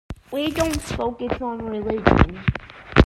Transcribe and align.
We 0.31 0.49
don't 0.49 0.81
focus 0.81 1.39
on 1.43 1.63
religion. 1.63 2.43